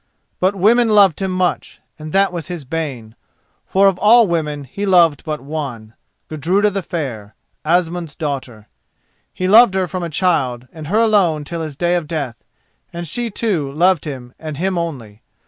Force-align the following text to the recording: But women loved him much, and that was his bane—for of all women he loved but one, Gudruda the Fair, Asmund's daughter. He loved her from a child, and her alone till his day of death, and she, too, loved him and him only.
But 0.39 0.55
women 0.55 0.89
loved 0.89 1.21
him 1.21 1.29
much, 1.29 1.79
and 1.99 2.11
that 2.11 2.33
was 2.33 2.47
his 2.47 2.65
bane—for 2.65 3.87
of 3.87 3.99
all 3.99 4.25
women 4.25 4.63
he 4.63 4.83
loved 4.83 5.23
but 5.23 5.41
one, 5.41 5.93
Gudruda 6.27 6.71
the 6.71 6.81
Fair, 6.81 7.35
Asmund's 7.63 8.15
daughter. 8.15 8.67
He 9.31 9.47
loved 9.47 9.75
her 9.75 9.85
from 9.87 10.01
a 10.01 10.09
child, 10.09 10.67
and 10.73 10.87
her 10.87 10.97
alone 10.97 11.43
till 11.43 11.61
his 11.61 11.75
day 11.75 11.93
of 11.93 12.07
death, 12.07 12.43
and 12.91 13.07
she, 13.07 13.29
too, 13.29 13.71
loved 13.73 14.05
him 14.05 14.33
and 14.39 14.57
him 14.57 14.75
only. 14.75 15.21